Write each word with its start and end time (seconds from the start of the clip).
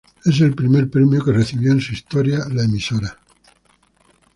Es 0.25 0.41
el 0.41 0.55
primer 0.55 0.89
premio 0.89 1.23
que 1.23 1.31
recibió 1.31 1.71
en 1.73 1.79
su 1.79 1.93
historia 1.93 2.39
la 2.49 2.63
emisora. 2.63 3.19